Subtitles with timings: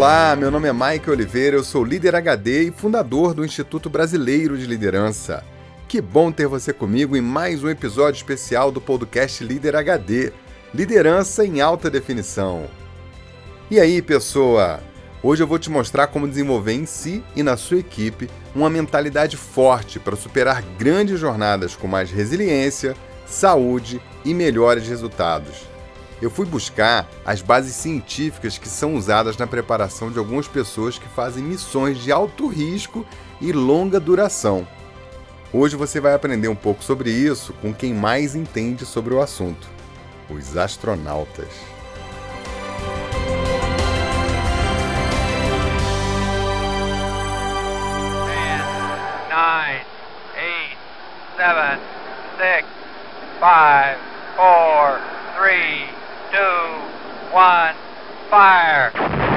[0.00, 4.56] Olá, meu nome é Mike Oliveira, eu sou líder HD e fundador do Instituto Brasileiro
[4.56, 5.44] de Liderança.
[5.86, 10.32] Que bom ter você comigo em mais um episódio especial do podcast Líder HD
[10.72, 12.64] Liderança em Alta Definição.
[13.70, 14.80] E aí, pessoa?
[15.22, 19.36] Hoje eu vou te mostrar como desenvolver em si e na sua equipe uma mentalidade
[19.36, 25.69] forte para superar grandes jornadas com mais resiliência, saúde e melhores resultados
[26.20, 31.08] eu fui buscar as bases científicas que são usadas na preparação de algumas pessoas que
[31.08, 33.06] fazem missões de alto risco
[33.40, 34.66] e longa duração.
[35.52, 39.68] Hoje você vai aprender um pouco sobre isso com quem mais entende sobre o assunto:
[40.28, 41.48] os astronautas.
[49.30, 49.80] nine,
[50.36, 50.76] eight,
[51.36, 51.80] seven,
[52.36, 52.68] six,
[53.40, 53.96] five,
[54.36, 55.00] four,
[55.36, 55.79] three
[57.32, 57.74] one,
[58.28, 59.29] fire!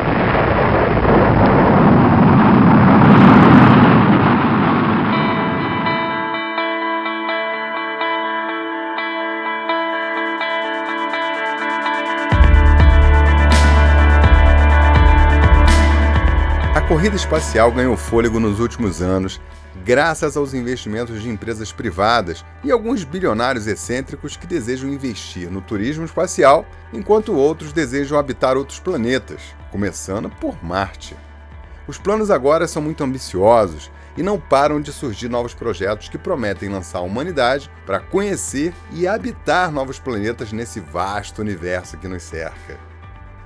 [16.93, 19.41] Corrida espacial ganhou fôlego nos últimos anos
[19.83, 26.05] graças aos investimentos de empresas privadas e alguns bilionários excêntricos que desejam investir no turismo
[26.05, 29.41] espacial, enquanto outros desejam habitar outros planetas,
[29.71, 31.17] começando por Marte.
[31.87, 36.69] Os planos agora são muito ambiciosos e não param de surgir novos projetos que prometem
[36.69, 42.77] lançar a humanidade para conhecer e habitar novos planetas nesse vasto universo que nos cerca.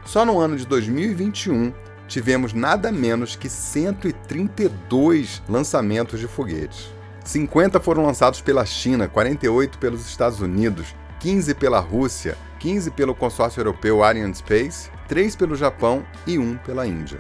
[0.04, 1.74] Só no ano de 2021,
[2.08, 6.92] tivemos nada menos que 132 lançamentos de foguetes.
[7.24, 13.60] 50 foram lançados pela China, 48 pelos Estados Unidos, 15 pela Rússia, 15 pelo consórcio
[13.60, 17.20] europeu Ariane Space, 3 pelo Japão e 1 pela Índia.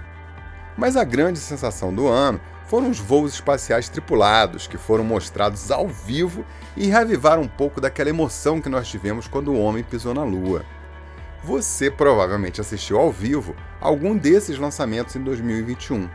[0.77, 5.87] Mas a grande sensação do ano foram os voos espaciais tripulados, que foram mostrados ao
[5.87, 6.45] vivo
[6.75, 10.65] e reavivaram um pouco daquela emoção que nós tivemos quando o homem pisou na Lua.
[11.43, 16.09] Você provavelmente assistiu ao vivo algum desses lançamentos em 2021.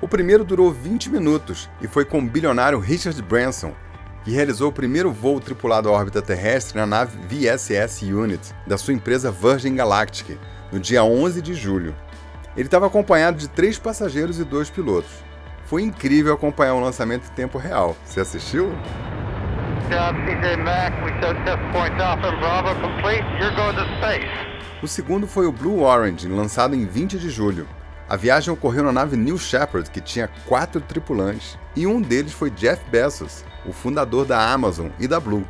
[0.00, 3.74] O primeiro durou 20 minutos e foi com o bilionário Richard Branson,
[4.24, 8.94] que realizou o primeiro voo tripulado à órbita terrestre na nave VSS Unit da sua
[8.94, 10.38] empresa Virgin Galactic,
[10.72, 11.94] no dia 11 de julho.
[12.56, 15.10] Ele estava acompanhado de três passageiros e dois pilotos.
[15.66, 17.96] Foi incrível acompanhar o lançamento em tempo real.
[18.04, 18.70] Você assistiu?
[24.82, 27.68] O segundo foi o Blue Orange, lançado em 20 de julho.
[28.08, 32.50] A viagem ocorreu na nave New Shepard, que tinha quatro tripulantes, e um deles foi
[32.50, 35.46] Jeff Bezos, o fundador da Amazon e da Blue.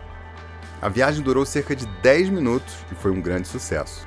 [0.81, 4.07] A viagem durou cerca de 10 minutos e foi um grande sucesso.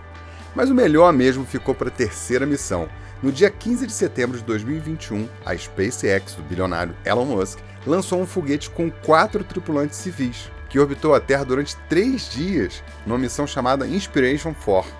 [0.55, 2.87] Mas o melhor mesmo ficou para a terceira missão.
[3.21, 8.25] No dia 15 de setembro de 2021, a SpaceX do bilionário Elon Musk lançou um
[8.25, 13.87] foguete com quatro tripulantes civis, que orbitou a Terra durante três dias, numa missão chamada
[13.87, 14.91] Inspiration 4.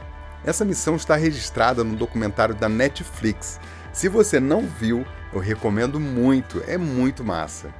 [0.45, 3.59] Essa missão está registrada no documentário da Netflix.
[3.91, 7.73] Se você não viu, eu recomendo muito, é muito massa.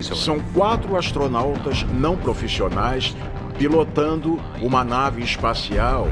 [0.00, 3.16] São quatro astronautas não profissionais
[3.58, 6.08] pilotando uma nave espacial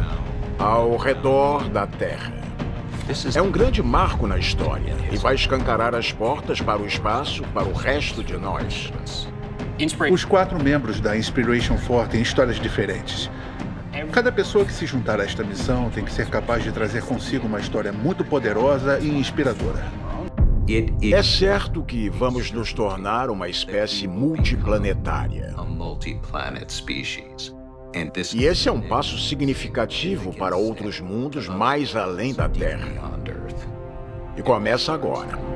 [0.58, 2.43] ao redor da Terra.
[3.34, 7.64] É um grande marco na história e vai escancarar as portas para o espaço para
[7.64, 8.92] o resto de nós.
[10.10, 13.30] Os quatro membros da Inspiration 4 têm histórias diferentes.
[14.10, 17.46] Cada pessoa que se juntar a esta missão tem que ser capaz de trazer consigo
[17.46, 19.84] uma história muito poderosa e inspiradora.
[21.02, 25.52] É certo que vamos nos tornar uma espécie multiplanetária.
[28.34, 32.88] E esse é um passo significativo para outros mundos mais além da Terra.
[34.36, 35.53] E começa agora.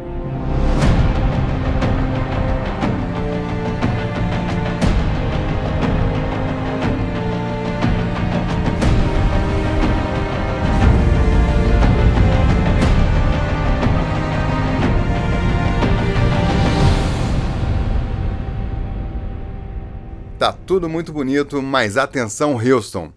[20.69, 23.11] Tudo muito bonito, mas atenção, Houston!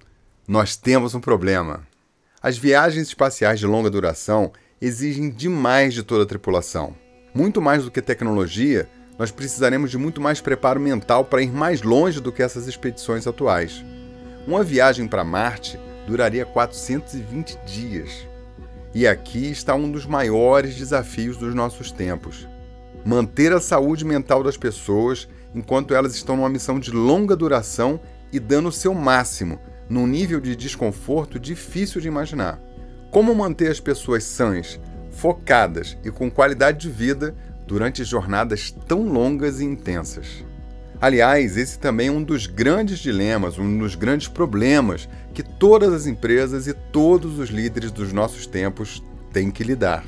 [0.47, 1.85] Nós temos um problema.
[2.41, 6.95] As viagens espaciais de longa duração exigem demais de toda a tripulação.
[7.35, 8.87] Muito mais do que tecnologia,
[9.19, 13.27] nós precisaremos de muito mais preparo mental para ir mais longe do que essas expedições
[13.27, 13.83] atuais.
[14.47, 15.77] Uma viagem para Marte
[16.07, 18.25] duraria 420 dias.
[18.95, 22.47] E aqui está um dos maiores desafios dos nossos tempos:
[23.03, 27.99] manter a saúde mental das pessoas enquanto elas estão numa missão de longa duração
[28.31, 29.59] e dando o seu máximo,
[29.89, 32.59] num nível de desconforto difícil de imaginar.
[33.09, 34.79] Como manter as pessoas sãs
[35.11, 37.35] focadas e com qualidade de vida
[37.67, 40.43] durante jornadas tão longas e intensas.
[41.01, 46.05] Aliás, esse também é um dos grandes dilemas, um dos grandes problemas que todas as
[46.05, 50.05] empresas e todos os líderes dos nossos tempos têm que lidar.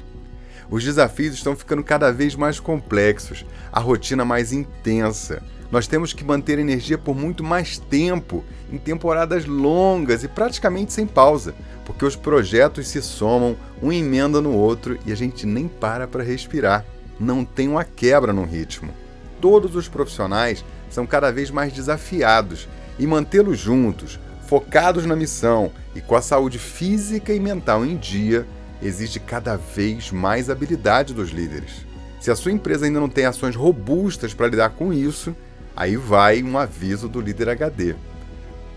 [0.69, 5.41] Os desafios estão ficando cada vez mais complexos, a rotina mais intensa.
[5.71, 11.07] Nós temos que manter energia por muito mais tempo, em temporadas longas e praticamente sem
[11.07, 16.07] pausa, porque os projetos se somam, um emenda no outro e a gente nem para
[16.07, 16.85] para respirar.
[17.19, 18.93] Não tem uma quebra no ritmo.
[19.41, 22.67] Todos os profissionais são cada vez mais desafiados
[22.99, 28.45] e mantê-los juntos, focados na missão e com a saúde física e mental em dia,
[28.81, 31.85] exige cada vez mais habilidade dos líderes.
[32.19, 35.35] Se a sua empresa ainda não tem ações robustas para lidar com isso,
[35.75, 37.95] aí vai um aviso do líder HD.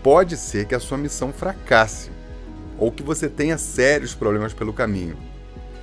[0.03, 2.11] Pode ser que a sua missão fracasse
[2.77, 5.17] ou que você tenha sérios problemas pelo caminho.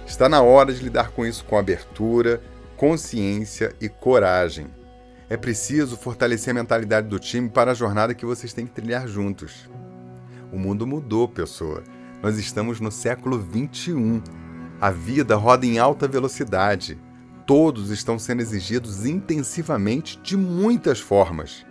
[0.06, 2.40] Está na hora de lidar com isso com abertura,
[2.76, 4.66] consciência e coragem.
[5.28, 9.08] É preciso fortalecer a mentalidade do time para a jornada que vocês têm que trilhar
[9.08, 9.69] juntos.
[10.52, 11.82] O mundo mudou, pessoa.
[12.25, 14.23] Nós estamos no século 21.
[14.81, 16.99] A vida roda em alta velocidade.
[17.47, 21.67] Todos estão sendo exigidos intensivamente de muitas formas: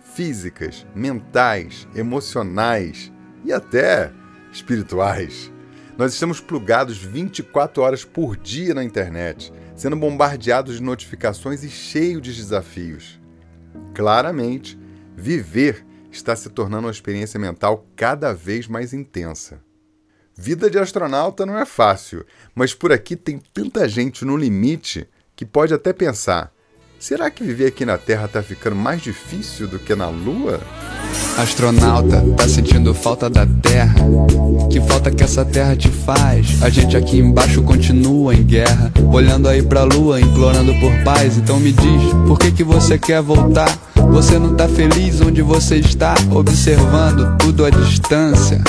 [0.00, 3.12] físicas, mentais, emocionais
[3.44, 4.10] e até
[4.50, 5.52] espirituais.
[5.98, 12.18] Nós estamos plugados 24 horas por dia na internet sendo bombardeados de notificações e cheio
[12.18, 13.20] de desafios.
[13.94, 14.78] Claramente,
[15.14, 19.67] viver está se tornando uma experiência mental cada vez mais intensa.
[20.40, 22.24] Vida de astronauta não é fácil,
[22.54, 26.52] mas por aqui tem tanta gente no limite que pode até pensar:
[26.96, 30.60] será que viver aqui na Terra está ficando mais difícil do que na Lua?
[31.38, 33.94] Astronauta, tá sentindo falta da terra?
[34.68, 36.60] Que falta que essa terra te faz?
[36.60, 41.38] A gente aqui embaixo continua em guerra, olhando aí pra lua, implorando por paz.
[41.38, 43.72] Então me diz, por que que você quer voltar?
[44.10, 48.60] Você não tá feliz onde você está, observando tudo à distância.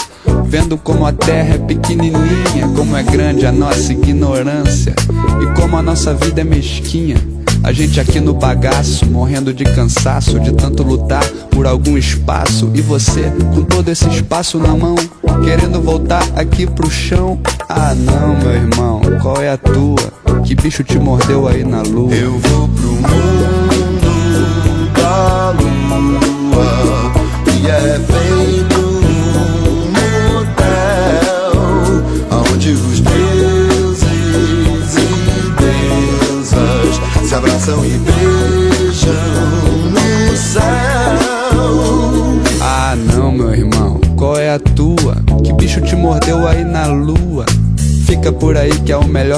[0.45, 4.93] Vendo como a terra é pequenininha, como é grande a nossa ignorância
[5.41, 7.17] e como a nossa vida é mesquinha.
[7.63, 12.71] A gente aqui no bagaço, morrendo de cansaço, de tanto lutar por algum espaço.
[12.73, 14.95] E você, com todo esse espaço na mão,
[15.43, 17.39] querendo voltar aqui pro chão.
[17.67, 20.19] Ah não, meu irmão, qual é a tua?
[20.43, 22.13] Que bicho te mordeu aí na lua?
[22.13, 23.48] Eu vou pro mundo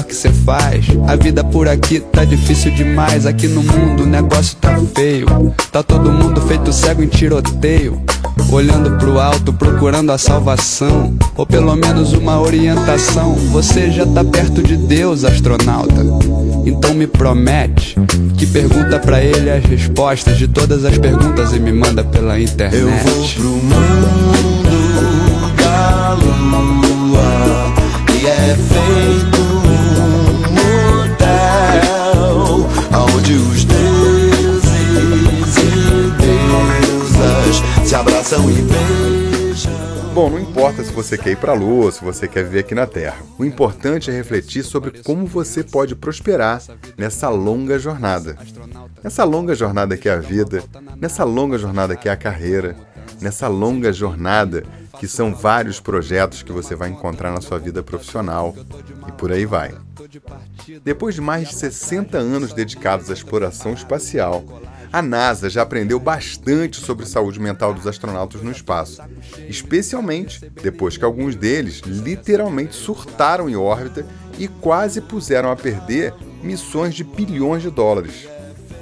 [0.01, 0.85] melhor que cê faz.
[1.07, 3.25] A vida por aqui tá difícil demais.
[3.25, 5.27] Aqui no mundo o negócio tá feio.
[5.71, 8.01] Tá todo mundo feito cego em tiroteio.
[8.51, 11.13] Olhando pro alto, procurando a salvação.
[11.35, 13.35] Ou pelo menos uma orientação.
[13.51, 16.01] Você já tá perto de Deus, astronauta.
[16.65, 17.95] Então me promete
[18.37, 22.77] que pergunta para ele as respostas de todas as perguntas e me manda pela internet.
[22.77, 24.71] Eu vou pro mundo
[25.57, 27.73] da lua
[28.21, 28.90] e é feito
[33.21, 34.63] onde os deuses
[35.57, 39.71] e deusas se abraçam e beijam.
[40.13, 42.73] Bom, não importa se você quer ir para a Lua, se você quer viver aqui
[42.73, 43.17] na Terra.
[43.37, 46.61] O importante é refletir sobre como você pode prosperar
[46.97, 48.35] nessa longa jornada.
[49.03, 50.63] Nessa longa jornada que é a vida,
[50.97, 52.75] nessa longa jornada que é a carreira,
[53.21, 54.63] nessa longa jornada
[55.01, 58.55] que são vários projetos que você vai encontrar na sua vida profissional
[59.07, 59.73] e por aí vai.
[60.83, 64.45] Depois de mais de 60 anos dedicados à exploração espacial,
[64.93, 69.01] a NASA já aprendeu bastante sobre saúde mental dos astronautas no espaço,
[69.49, 74.05] especialmente depois que alguns deles literalmente surtaram em órbita
[74.37, 78.27] e quase puseram a perder missões de bilhões de dólares.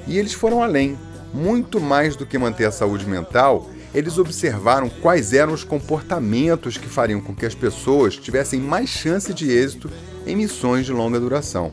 [0.05, 0.97] E eles foram além,
[1.33, 6.87] muito mais do que manter a saúde mental, eles observaram quais eram os comportamentos que
[6.87, 9.89] fariam com que as pessoas tivessem mais chance de êxito
[10.25, 11.71] em missões de longa duração.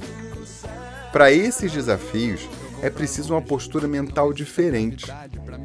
[1.13, 2.49] Para esses desafios,
[2.83, 5.07] é preciso uma postura mental diferente.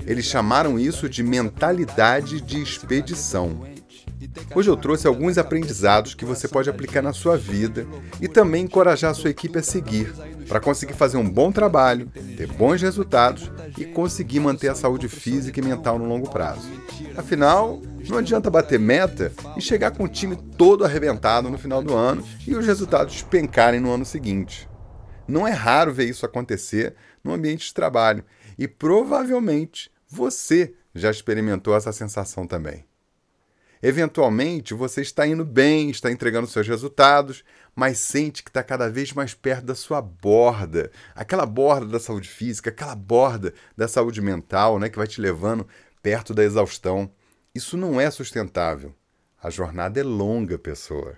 [0.06, 3.60] Eles chamaram isso de mentalidade de expedição.
[4.56, 7.86] Hoje eu trouxe alguns aprendizados que você pode aplicar na sua vida
[8.22, 10.14] e também encorajar a sua equipe a seguir,
[10.52, 15.62] para conseguir fazer um bom trabalho, ter bons resultados e conseguir manter a saúde física
[15.62, 16.70] e mental no longo prazo.
[17.16, 21.96] Afinal, Não adianta bater meta e chegar com o time todo arrebentado no final do
[21.96, 24.68] ano e os resultados despencarem no ano seguinte.
[25.26, 28.26] Não é raro ver isso acontecer no ambiente de trabalho
[28.60, 32.84] e provavelmente você já experimentou essa sensação também.
[33.84, 37.44] Eventualmente, você está indo bem, está entregando seus resultados,
[37.76, 42.30] mas sente que está cada vez mais perto da sua borda, aquela borda da saúde
[42.30, 45.68] física, aquela borda da saúde mental, né, que vai te levando
[46.02, 47.12] perto da exaustão.
[47.56, 48.96] Isso não é sustentável.
[49.42, 51.18] A jornada é longa, pessoa.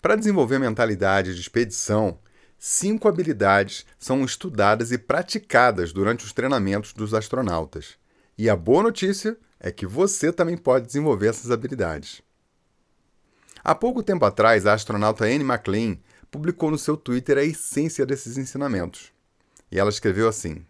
[0.00, 2.20] Para desenvolver mentalidade de expedição,
[2.58, 7.96] cinco habilidades são estudadas e praticadas durante os treinamentos dos astronautas.
[8.38, 12.20] E a boa notícia é que você também pode desenvolver essas habilidades.
[13.62, 15.96] Há pouco tempo atrás, a astronauta Anne McLean
[16.32, 19.12] publicou no seu Twitter a essência desses ensinamentos.
[19.70, 20.66] E ela escreveu assim: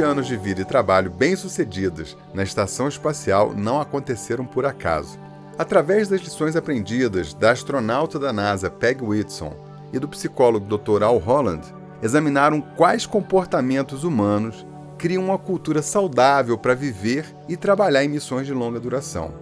[0.00, 5.18] 20 anos de vida e trabalho bem-sucedidos na estação espacial não aconteceram por acaso.
[5.58, 9.54] Através das lições aprendidas da astronauta da NASA Peg Whitson
[9.92, 11.02] e do psicólogo Dr.
[11.02, 11.66] Al Holland,
[12.02, 14.66] examinaram quais comportamentos humanos
[14.96, 19.34] criam uma cultura saudável para viver e trabalhar em missões de longa duração.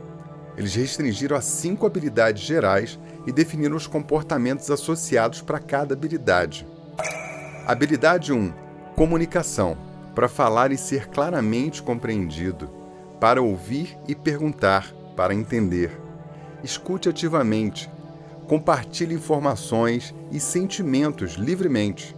[0.57, 6.67] Eles restringiram a cinco habilidades gerais e definiram os comportamentos associados para cada habilidade.
[7.65, 8.53] Habilidade 1:
[8.97, 9.88] Comunicação
[10.19, 12.69] para falar e ser claramente compreendido,
[13.21, 15.93] para ouvir e perguntar, para entender.
[16.61, 17.89] Escute ativamente,
[18.49, 22.17] compartilhe informações e sentimentos livremente.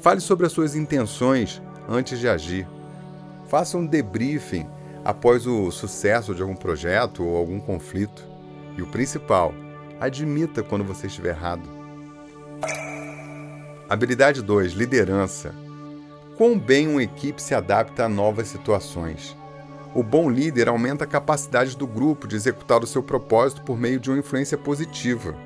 [0.00, 2.66] Fale sobre as suas intenções antes de agir.
[3.46, 4.66] Faça um debriefing
[5.04, 8.26] após o sucesso de algum projeto ou algum conflito.
[8.74, 9.52] E o principal,
[10.00, 11.68] admita quando você estiver errado.
[13.86, 15.62] Habilidade 2: Liderança
[16.36, 19.36] quão bem uma equipe se adapta a novas situações.
[19.94, 24.00] O bom líder aumenta a capacidade do grupo de executar o seu propósito por meio
[24.00, 25.36] de uma influência positiva.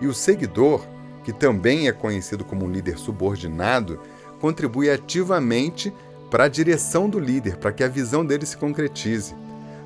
[0.00, 0.84] E o seguidor,
[1.24, 3.98] que também é conhecido como líder subordinado,
[4.40, 5.92] contribui ativamente
[6.30, 9.34] para a direção do líder, para que a visão dele se concretize.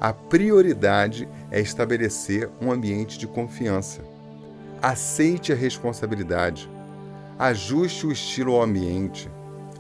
[0.01, 4.03] A prioridade é estabelecer um ambiente de confiança.
[4.83, 6.69] Aceite a responsabilidade.
[7.39, 9.31] Ajuste o estilo ao ambiente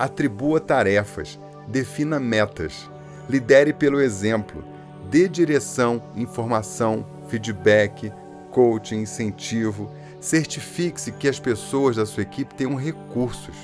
[0.02, 2.90] atribua tarefas, defina metas,
[3.30, 4.64] lidere pelo exemplo,
[5.08, 8.12] dê direção, informação, feedback,
[8.50, 9.88] coaching, incentivo,
[10.20, 13.54] certifique-se que as pessoas da sua equipe tenham recursos.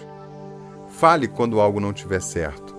[0.87, 2.73] Fale quando algo não estiver certo.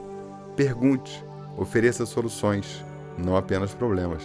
[0.56, 1.22] Pergunte,
[1.58, 2.86] ofereça soluções,
[3.18, 4.24] não apenas problemas.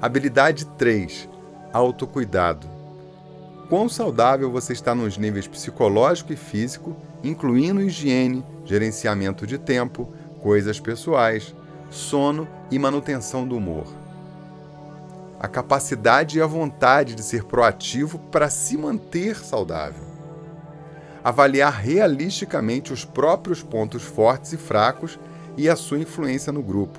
[0.00, 1.28] Habilidade 3:
[1.72, 2.75] Autocuidado
[3.68, 10.78] quão saudável você está nos níveis psicológico e físico, incluindo higiene, gerenciamento de tempo, coisas
[10.78, 11.54] pessoais,
[11.90, 13.86] sono e manutenção do humor.
[15.38, 20.04] A capacidade e a vontade de ser proativo para se manter saudável.
[21.22, 25.18] Avaliar realisticamente os próprios pontos fortes e fracos
[25.56, 26.98] e a sua influência no grupo.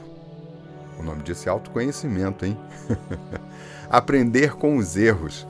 [1.00, 2.58] O nome disso é autoconhecimento, hein?
[3.90, 5.48] Aprender com os erros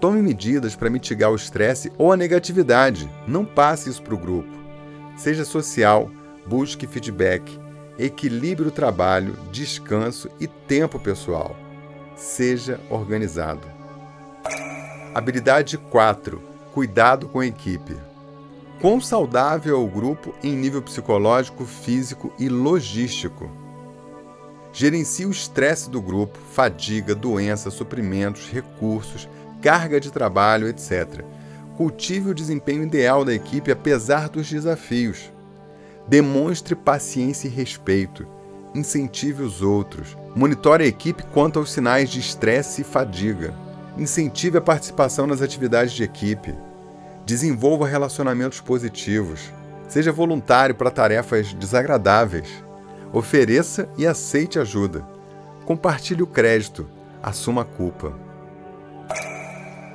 [0.00, 3.10] Tome medidas para mitigar o estresse ou a negatividade.
[3.26, 4.50] Não passe isso para o grupo.
[5.16, 6.10] Seja social,
[6.46, 7.58] busque feedback,
[7.98, 11.56] equilibre o trabalho, descanso e tempo pessoal.
[12.16, 13.66] Seja organizado.
[15.14, 17.96] Habilidade 4: Cuidado com a equipe.
[18.80, 23.50] Quão saudável é o grupo em nível psicológico, físico e logístico?
[24.72, 29.28] Gerencie o estresse do grupo, fadiga, doença, suprimentos, recursos,
[29.64, 31.24] carga de trabalho, etc.
[31.74, 35.32] Cultive o desempenho ideal da equipe apesar dos desafios.
[36.06, 38.26] Demonstre paciência e respeito.
[38.74, 40.18] Incentive os outros.
[40.36, 43.54] Monitore a equipe quanto aos sinais de estresse e fadiga.
[43.96, 46.54] Incentive a participação nas atividades de equipe.
[47.24, 49.50] Desenvolva relacionamentos positivos.
[49.88, 52.48] Seja voluntário para tarefas desagradáveis.
[53.14, 55.06] Ofereça e aceite ajuda.
[55.64, 56.86] Compartilhe o crédito.
[57.22, 58.33] Assuma a culpa.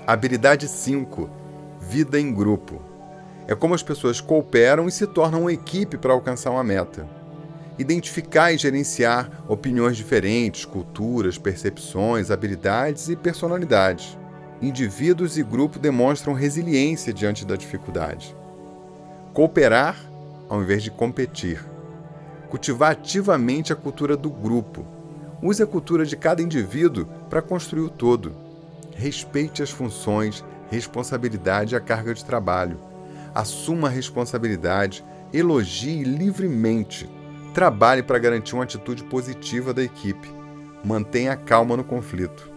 [0.10, 1.30] Habilidade 5:
[1.80, 2.82] Vida em grupo.
[3.48, 7.08] É como as pessoas cooperam e se tornam uma equipe para alcançar uma meta.
[7.78, 14.18] Identificar e gerenciar opiniões diferentes, culturas, percepções, habilidades e personalidades.
[14.60, 18.36] Indivíduos e grupo demonstram resiliência diante da dificuldade.
[19.32, 19.96] Cooperar
[20.50, 21.64] ao invés de competir.
[22.50, 24.84] Cultivar ativamente a cultura do grupo.
[25.40, 28.49] Use a cultura de cada indivíduo para construir o todo.
[29.00, 32.78] Respeite as funções, responsabilidade e a carga de trabalho.
[33.34, 37.10] Assuma a responsabilidade, elogie livremente.
[37.54, 40.30] Trabalhe para garantir uma atitude positiva da equipe.
[40.84, 42.52] Mantenha a calma no conflito.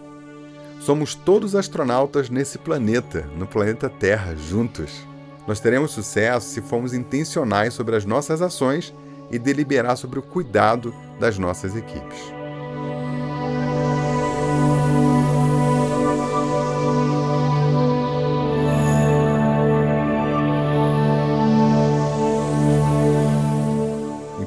[0.81, 5.07] Somos todos astronautas nesse planeta, no planeta Terra, juntos.
[5.47, 8.93] Nós teremos sucesso se formos intencionais sobre as nossas ações
[9.31, 12.42] e deliberar sobre o cuidado das nossas equipes.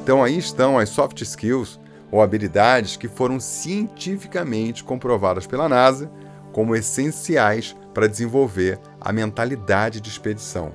[0.07, 1.77] Então aí estão as soft skills
[2.09, 6.09] ou habilidades que foram cientificamente comprovadas pela NASA
[6.53, 10.71] como essenciais para desenvolver a mentalidade de expedição.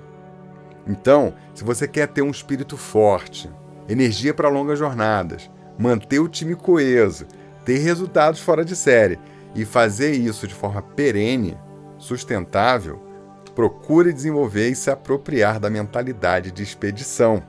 [0.86, 3.48] Então, se você quer ter um espírito forte,
[3.88, 7.24] energia para longas jornadas, manter o time coeso,
[7.64, 9.18] ter resultados fora de série
[9.54, 11.56] e fazer isso de forma perene,
[11.96, 13.02] sustentável,
[13.54, 17.42] procure desenvolver e se apropriar da mentalidade de expedição.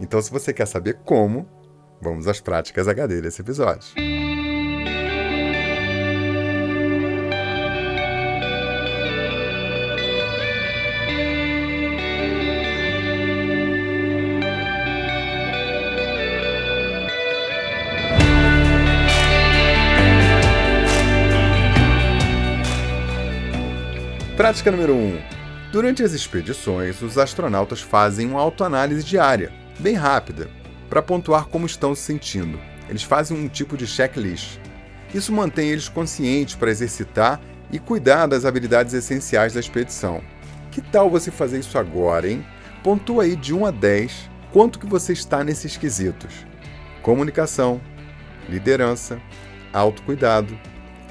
[0.00, 1.48] Então, se você quer saber como,
[2.00, 3.94] vamos às práticas HD desse episódio.
[24.36, 24.96] Prática número 1.
[24.96, 25.18] Um.
[25.72, 30.48] Durante as expedições, os astronautas fazem uma autoanálise diária, bem rápida,
[30.88, 32.58] para pontuar como estão se sentindo.
[32.88, 34.58] Eles fazem um tipo de checklist.
[35.12, 37.40] Isso mantém eles conscientes para exercitar
[37.70, 40.22] e cuidar das habilidades essenciais da expedição.
[40.70, 42.44] Que tal você fazer isso agora, hein?
[42.82, 46.46] Pontua aí de 1 a 10 quanto que você está nesses quesitos.
[47.02, 47.80] Comunicação,
[48.48, 49.20] liderança,
[49.72, 50.58] autocuidado,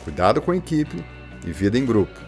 [0.04, 1.04] cuidado com a equipe
[1.46, 2.20] e vida em grupo.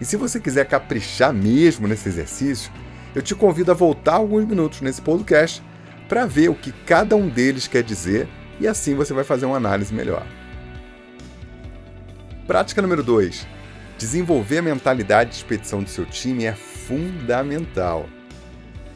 [0.00, 2.70] E se você quiser caprichar mesmo nesse exercício,
[3.14, 5.62] eu te convido a voltar alguns minutos nesse podcast
[6.08, 8.28] para ver o que cada um deles quer dizer
[8.60, 10.26] e assim você vai fazer uma análise melhor.
[12.46, 13.46] Prática número 2.
[13.98, 18.08] Desenvolver a mentalidade de expedição do seu time é fundamental.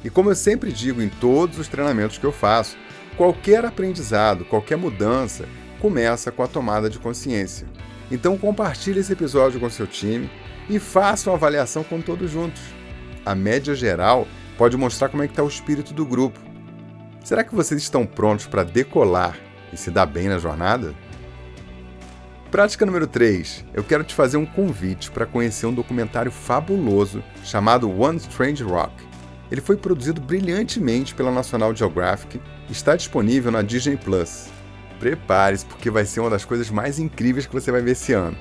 [0.04, 2.76] E como eu sempre digo em todos os treinamentos que eu faço,
[3.16, 5.46] qualquer aprendizado, qualquer mudança
[5.80, 7.66] começa com a tomada de consciência.
[8.10, 10.30] Então compartilhe esse episódio com seu time
[10.68, 12.62] e faça uma avaliação com todos juntos.
[13.24, 14.26] A média geral
[14.58, 16.40] pode mostrar como é que está o espírito do grupo.
[17.24, 19.38] Será que vocês estão prontos para decolar
[19.72, 20.92] e se dar bem na jornada?
[22.50, 23.64] Prática número 3.
[23.72, 28.92] Eu quero te fazer um convite para conhecer um documentário fabuloso chamado One Strange Rock.
[29.50, 34.48] Ele foi produzido brilhantemente pela National Geographic e está disponível na Disney Plus.
[34.98, 38.36] Prepare-se, porque vai ser uma das coisas mais incríveis que você vai ver esse ano.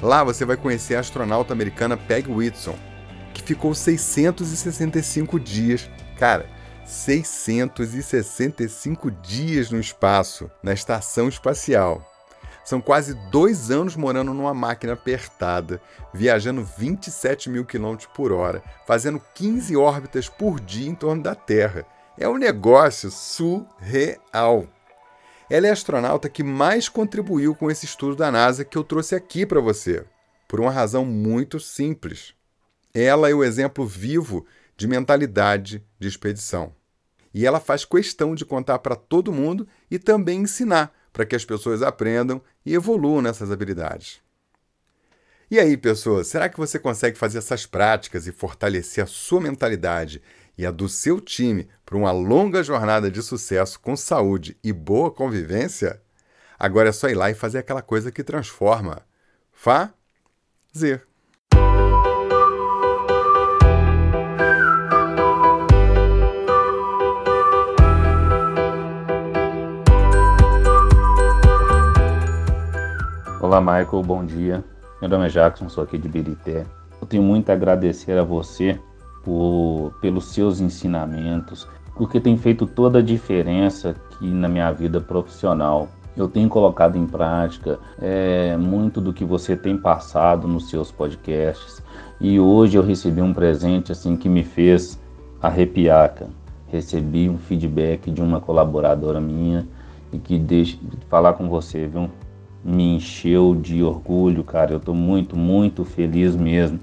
[0.00, 2.76] Lá você vai conhecer a astronauta americana Peg Whitson,
[3.32, 5.88] que ficou 665 dias,
[6.18, 6.46] cara,
[6.84, 12.06] 665 dias no espaço, na estação espacial.
[12.64, 15.80] São quase dois anos morando numa máquina apertada,
[16.12, 21.86] viajando 27 mil quilômetros por hora, fazendo 15 órbitas por dia em torno da Terra.
[22.18, 24.66] É um negócio surreal.
[25.48, 29.16] Ela é a astronauta que mais contribuiu com esse estudo da NASA que eu trouxe
[29.16, 30.04] aqui para você,
[30.46, 32.34] por uma razão muito simples.
[32.94, 36.74] Ela é o exemplo vivo de mentalidade de expedição.
[37.32, 41.44] E ela faz questão de contar para todo mundo e também ensinar para que as
[41.44, 44.20] pessoas aprendam e evoluam nessas habilidades.
[45.50, 50.22] E aí, pessoas, será que você consegue fazer essas práticas e fortalecer a sua mentalidade
[50.56, 55.10] e a do seu time para uma longa jornada de sucesso com saúde e boa
[55.10, 56.00] convivência,
[56.58, 59.02] agora é só ir lá e fazer aquela coisa que transforma.
[59.52, 61.09] Fazer.
[73.50, 74.64] Olá, Michael, bom dia.
[75.00, 76.64] Meu nome é Jackson, sou aqui de Birité.
[77.00, 78.78] Eu tenho muito a agradecer a você
[79.24, 85.88] por, pelos seus ensinamentos, porque tem feito toda a diferença aqui na minha vida profissional.
[86.16, 91.82] Eu tenho colocado em prática é, muito do que você tem passado nos seus podcasts
[92.20, 94.96] e hoje eu recebi um presente assim que me fez
[95.42, 96.14] arrepiar.
[96.68, 99.66] Recebi um feedback de uma colaboradora minha
[100.12, 102.08] e que deixa de falar com você, viu?
[102.64, 104.72] Me encheu de orgulho, cara.
[104.72, 106.78] Eu estou muito, muito feliz mesmo.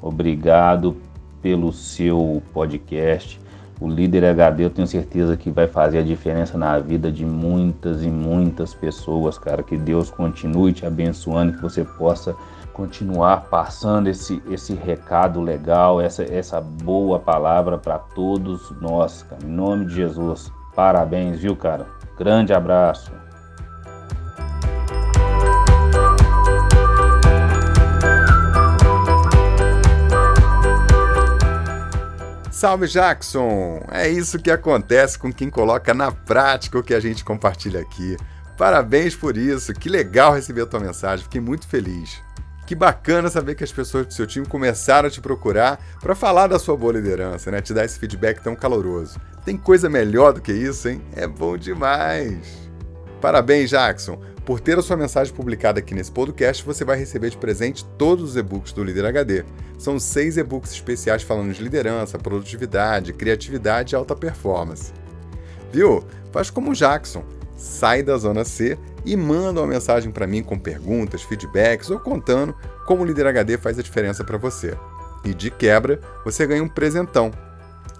[0.00, 0.96] Obrigado
[1.42, 3.40] pelo seu podcast,
[3.80, 8.02] O líder HD eu tenho certeza que vai fazer a diferença na vida de muitas
[8.02, 9.62] e muitas pessoas, cara.
[9.62, 12.34] Que Deus continue te abençoando, que você possa
[12.72, 19.44] continuar passando esse, esse recado legal, essa, essa boa palavra para todos nós, cara.
[19.44, 20.50] Em nome de Jesus.
[20.74, 21.86] Parabéns, viu, cara?
[22.18, 23.12] Grande abraço.
[32.58, 33.84] Salve Jackson!
[33.88, 38.16] É isso que acontece com quem coloca na prática o que a gente compartilha aqui.
[38.56, 42.20] Parabéns por isso, que legal receber a tua mensagem, fiquei muito feliz.
[42.66, 46.48] Que bacana saber que as pessoas do seu time começaram a te procurar para falar
[46.48, 47.60] da sua boa liderança, né?
[47.60, 49.20] Te dar esse feedback tão caloroso.
[49.44, 51.00] Tem coisa melhor do que isso, hein?
[51.14, 52.68] É bom demais!
[53.20, 54.20] Parabéns, Jackson!
[54.48, 58.30] Por ter a sua mensagem publicada aqui nesse podcast, você vai receber de presente todos
[58.30, 59.44] os e-books do Líder HD.
[59.78, 64.90] São seis e-books especiais falando de liderança, produtividade, criatividade e alta performance.
[65.70, 66.02] Viu?
[66.32, 67.26] Faz como o Jackson.
[67.58, 72.56] Sai da zona C e manda uma mensagem para mim com perguntas, feedbacks ou contando
[72.86, 74.74] como o Líder HD faz a diferença para você.
[75.26, 77.30] E de quebra, você ganha um presentão.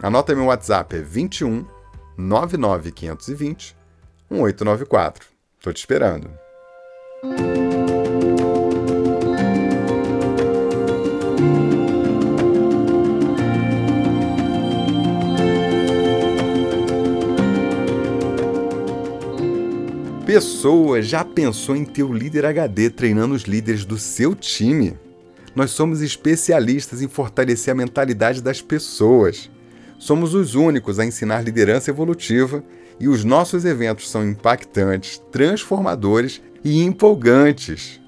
[0.02, 1.66] Anota meu WhatsApp é 21
[2.16, 3.76] 99520
[4.30, 5.37] 1894.
[5.60, 6.30] Tô te esperando.
[20.24, 24.96] Pessoa, já pensou em ter o líder HD treinando os líderes do seu time?
[25.56, 29.50] Nós somos especialistas em fortalecer a mentalidade das pessoas.
[29.98, 32.62] Somos os únicos a ensinar liderança evolutiva
[33.00, 38.00] e os nossos eventos são impactantes, transformadores e empolgantes.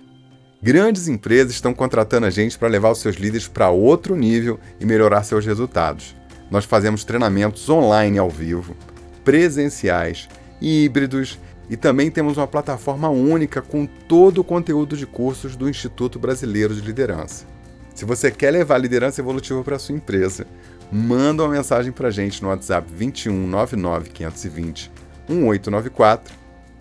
[0.62, 4.85] Grandes empresas estão contratando a gente para levar os seus líderes para outro nível e
[4.85, 6.14] melhorar seus resultados.
[6.50, 8.76] Nós fazemos treinamentos online ao vivo,
[9.24, 10.29] presenciais,
[10.61, 11.38] híbridos
[11.70, 16.74] e também temos uma plataforma única com todo o conteúdo de cursos do Instituto Brasileiro
[16.74, 17.46] de Liderança.
[17.94, 20.46] Se você quer levar liderança evolutiva para sua empresa,
[20.92, 24.90] manda uma mensagem para a gente no WhatsApp 21 99 520
[25.29, 26.35] 1894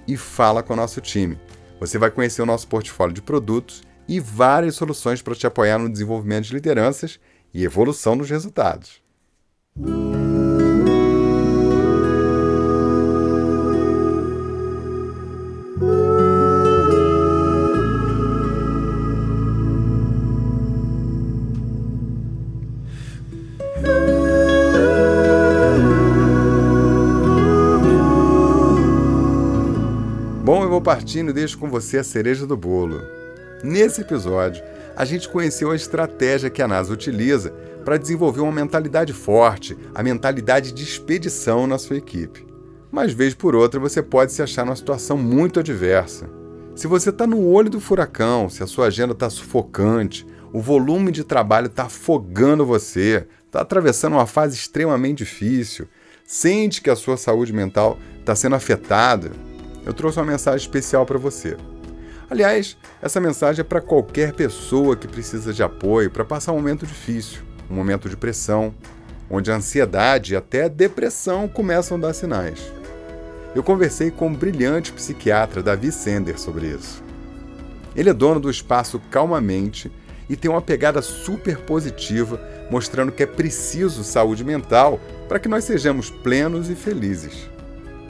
[0.07, 1.37] e fala com o nosso time.
[1.79, 5.89] Você vai conhecer o nosso portfólio de produtos e várias soluções para te apoiar no
[5.89, 7.19] desenvolvimento de lideranças
[7.53, 9.01] e evolução nos resultados.
[31.17, 33.01] E deixo com você a cereja do bolo.
[33.63, 34.63] Nesse episódio,
[34.95, 37.51] a gente conheceu a estratégia que a NASA utiliza
[37.83, 42.45] para desenvolver uma mentalidade forte, a mentalidade de expedição na sua equipe.
[42.91, 46.29] Mas, vez por outra, você pode se achar numa situação muito adversa.
[46.75, 51.11] Se você está no olho do furacão, se a sua agenda está sufocante, o volume
[51.11, 55.87] de trabalho está afogando você, está atravessando uma fase extremamente difícil,
[56.25, 59.31] sente que a sua saúde mental está sendo afetada,
[59.89, 61.57] eu trouxe uma mensagem especial para você.
[62.29, 66.85] Aliás, essa mensagem é para qualquer pessoa que precisa de apoio para passar um momento
[66.85, 68.71] difícil, um momento de pressão,
[69.27, 72.71] onde a ansiedade e até a depressão começam a dar sinais.
[73.55, 77.03] Eu conversei com o brilhante psiquiatra Davi Sender sobre isso.
[77.95, 79.91] Ele é dono do espaço Calmamente
[80.29, 85.63] e tem uma pegada super positiva, mostrando que é preciso saúde mental para que nós
[85.63, 87.49] sejamos plenos e felizes.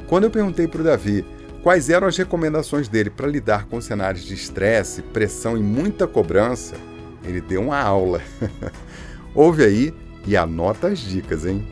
[0.07, 4.23] Quando eu perguntei para o Davi Quais eram as recomendações dele para lidar com cenários
[4.23, 6.75] de estresse, pressão e muita cobrança?
[7.21, 8.21] Ele deu uma aula.
[9.35, 9.93] Ouve aí
[10.25, 11.67] e anota as dicas, hein?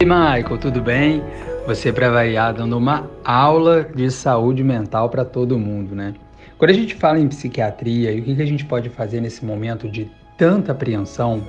[0.00, 1.22] Oi, Michael, tudo bem?
[1.64, 6.12] Você, para variar, dando uma aula de saúde mental para todo mundo, né?
[6.58, 9.88] Quando a gente fala em psiquiatria, e o que a gente pode fazer nesse momento
[9.88, 10.10] de
[10.42, 11.40] tanta apreensão,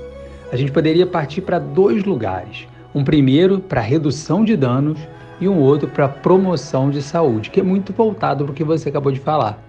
[0.51, 2.67] a gente poderia partir para dois lugares.
[2.93, 4.99] Um primeiro para redução de danos
[5.41, 8.89] e um outro para promoção de saúde, que é muito voltado para o que você
[8.89, 9.59] acabou de falar.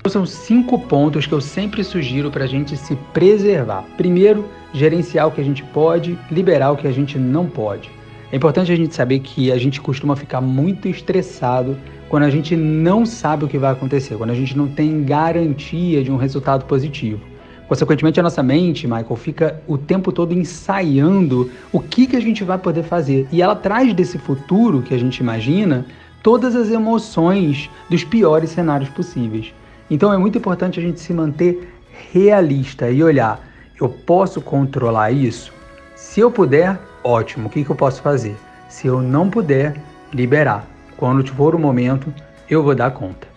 [0.00, 3.84] Então, são cinco pontos que eu sempre sugiro para a gente se preservar.
[3.96, 7.88] Primeiro, gerenciar o que a gente pode, liberar o que a gente não pode.
[8.32, 11.76] É importante a gente saber que a gente costuma ficar muito estressado
[12.08, 16.02] quando a gente não sabe o que vai acontecer, quando a gente não tem garantia
[16.02, 17.30] de um resultado positivo.
[17.72, 22.44] Consequentemente, a nossa mente, Michael, fica o tempo todo ensaiando o que, que a gente
[22.44, 23.26] vai poder fazer.
[23.32, 25.86] E ela traz desse futuro que a gente imagina
[26.22, 29.54] todas as emoções dos piores cenários possíveis.
[29.88, 31.72] Então é muito importante a gente se manter
[32.12, 33.40] realista e olhar:
[33.80, 35.50] eu posso controlar isso?
[35.96, 38.36] Se eu puder, ótimo, o que, que eu posso fazer?
[38.68, 39.80] Se eu não puder,
[40.12, 40.66] liberar.
[40.94, 42.12] Quando for o momento,
[42.50, 43.31] eu vou dar conta.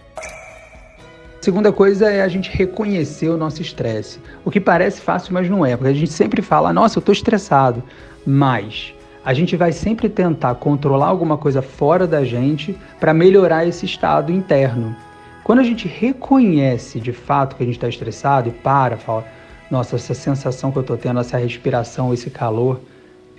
[1.45, 4.19] Segunda coisa é a gente reconhecer o nosso estresse.
[4.43, 7.13] O que parece fácil, mas não é, porque a gente sempre fala, nossa, eu estou
[7.13, 7.83] estressado.
[8.25, 13.85] Mas a gente vai sempre tentar controlar alguma coisa fora da gente para melhorar esse
[13.85, 14.95] estado interno.
[15.43, 19.23] Quando a gente reconhece de fato que a gente está estressado e para, fala,
[19.69, 22.81] nossa, essa sensação que eu estou tendo, essa respiração, esse calor,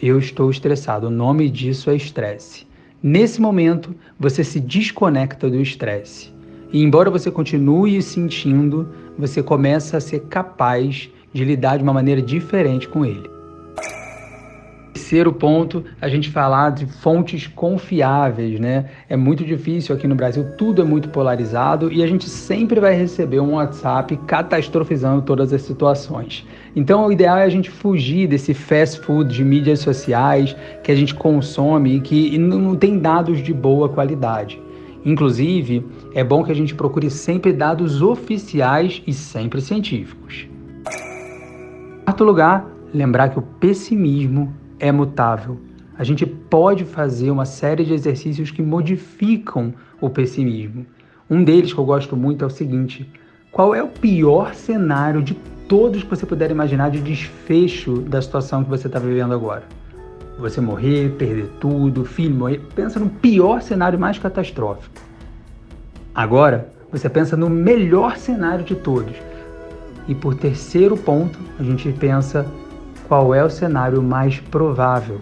[0.01, 1.09] eu estou estressado.
[1.09, 2.69] O nome disso é estresse.
[3.03, 6.36] Nesse momento, você se desconecta do estresse.
[6.73, 12.21] E embora você continue sentindo, você começa a ser capaz de lidar de uma maneira
[12.21, 13.37] diferente com ele.
[14.93, 18.87] Terceiro ponto, a gente falar de fontes confiáveis, né?
[19.09, 22.95] É muito difícil aqui no Brasil, tudo é muito polarizado e a gente sempre vai
[22.95, 26.47] receber um WhatsApp catastrofizando todas as situações.
[26.75, 30.95] Então, o ideal é a gente fugir desse fast food de mídias sociais que a
[30.97, 34.61] gente consome e que não tem dados de boa qualidade.
[35.05, 35.85] Inclusive,
[36.17, 40.49] é bom que a gente procure sempre dados oficiais e sempre científicos.
[42.01, 44.51] Em quarto lugar, lembrar que o pessimismo
[44.81, 45.61] é mutável.
[45.99, 50.87] A gente pode fazer uma série de exercícios que modificam o pessimismo.
[51.29, 53.07] Um deles que eu gosto muito é o seguinte:
[53.53, 55.35] qual é o pior cenário de
[55.69, 59.65] todos que você puder imaginar de desfecho da situação que você está vivendo agora?
[60.39, 62.63] Você morrer, perder tudo, filho morrer.
[62.75, 65.06] Pensa no pior cenário mais catastrófico.
[66.17, 69.15] Agora, você pensa no melhor cenário de todos.
[70.09, 72.47] E por terceiro ponto, a gente pensa
[73.07, 75.21] qual é o cenário mais provável.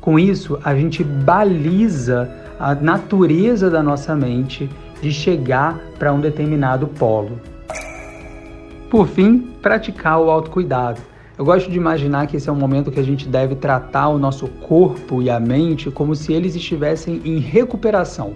[0.00, 4.70] Com isso, a gente baliza a natureza da nossa mente
[5.02, 7.38] de chegar para um determinado polo.
[8.88, 11.02] Por fim, praticar o autocuidado.
[11.36, 14.18] Eu gosto de imaginar que esse é um momento que a gente deve tratar o
[14.18, 18.34] nosso corpo e a mente como se eles estivessem em recuperação,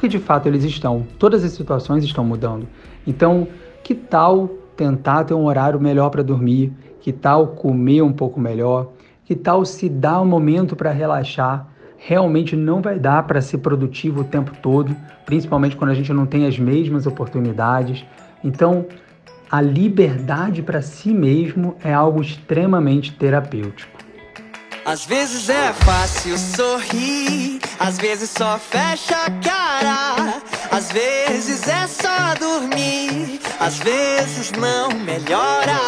[0.00, 1.06] porque de fato eles estão.
[1.18, 2.66] Todas as situações estão mudando.
[3.06, 3.46] Então,
[3.84, 6.72] que tal tentar ter um horário melhor para dormir?
[7.02, 8.92] Que tal comer um pouco melhor?
[9.26, 11.68] Que tal se dar um momento para relaxar?
[11.98, 16.24] Realmente não vai dar para ser produtivo o tempo todo, principalmente quando a gente não
[16.24, 18.02] tem as mesmas oportunidades.
[18.42, 18.86] Então,
[19.50, 23.99] a liberdade para si mesmo é algo extremamente terapêutico.
[24.90, 30.42] Às vezes é fácil sorrir, às vezes só fecha a cara.
[30.68, 35.78] Às vezes é só dormir, às vezes não melhora.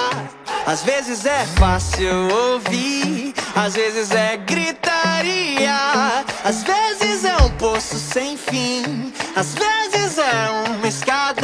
[0.64, 5.74] Às vezes é fácil ouvir, às vezes é gritaria.
[6.44, 11.41] Às vezes é um poço sem fim, às vezes é uma escada.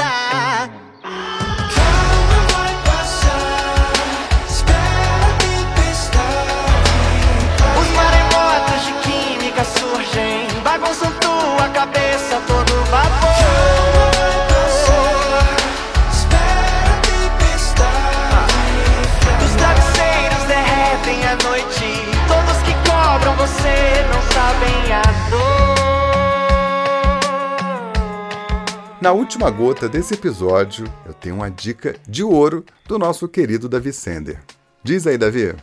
[29.00, 33.92] Na última gota desse episódio, eu tenho uma dica de ouro do nosso querido Davi
[33.92, 34.40] Sender.
[34.82, 35.54] Diz aí, Davi.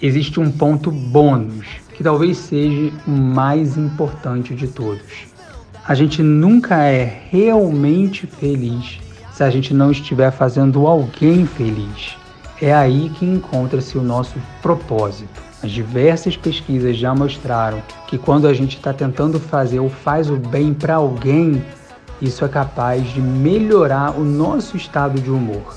[0.00, 5.28] Existe um ponto bônus que talvez seja o mais importante de todos.
[5.86, 8.98] A gente nunca é realmente feliz
[9.32, 12.16] se a gente não estiver fazendo alguém feliz.
[12.60, 15.40] É aí que encontra-se o nosso propósito.
[15.62, 20.36] As diversas pesquisas já mostraram que quando a gente está tentando fazer ou faz o
[20.36, 21.64] bem para alguém,
[22.22, 25.74] isso é capaz de melhorar o nosso estado de humor.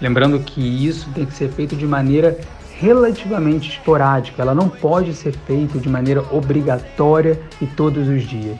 [0.00, 2.38] Lembrando que isso tem que ser feito de maneira
[2.78, 8.58] relativamente esporádica, ela não pode ser feita de maneira obrigatória e todos os dias.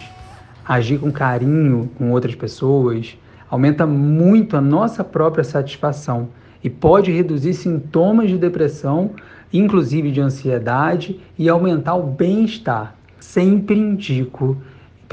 [0.68, 3.16] Agir com carinho com outras pessoas
[3.50, 6.28] aumenta muito a nossa própria satisfação
[6.62, 9.12] e pode reduzir sintomas de depressão,
[9.52, 12.94] inclusive de ansiedade, e aumentar o bem-estar.
[13.18, 14.56] Sempre indico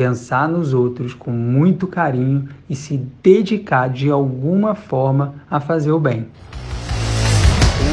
[0.01, 5.99] pensar nos outros com muito carinho e se dedicar de alguma forma a fazer o
[5.99, 6.27] bem.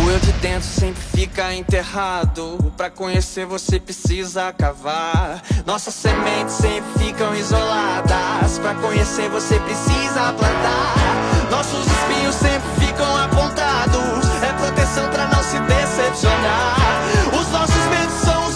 [0.00, 2.72] O eu de dentro sempre fica enterrado.
[2.78, 5.42] Pra conhecer você precisa cavar.
[5.66, 8.58] Nossas sementes sempre ficam isoladas.
[8.58, 11.50] Pra conhecer você precisa plantar.
[11.50, 14.42] Nossos espinhos sempre ficam apontados.
[14.42, 17.02] É proteção pra não se decepcionar.
[17.38, 18.47] Os nossos medos são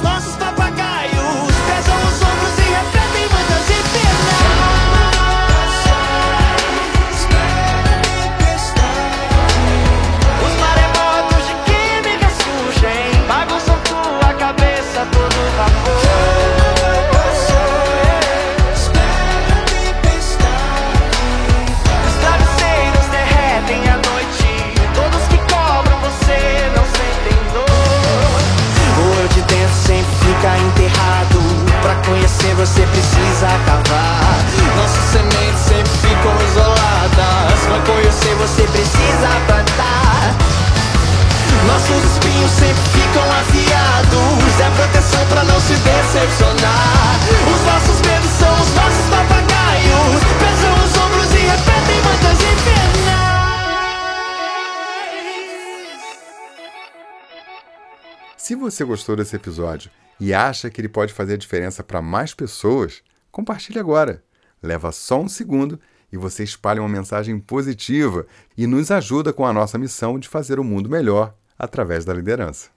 [58.63, 63.03] você gostou desse episódio e acha que ele pode fazer a diferença para mais pessoas,
[63.31, 64.23] compartilhe agora.
[64.63, 65.81] Leva só um segundo
[66.13, 70.61] e você espalha uma mensagem positiva e nos ajuda com a nossa missão de fazer
[70.61, 72.72] o mundo melhor através da liderança.